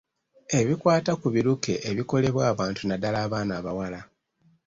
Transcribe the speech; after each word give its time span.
Ebikwata 0.59 1.11
ku 1.21 1.27
biruke 1.33 1.73
ebikolebwa 1.89 2.41
abantu 2.51 2.81
naddala 2.85 3.17
abaana 3.25 3.51
abawala. 3.59 3.99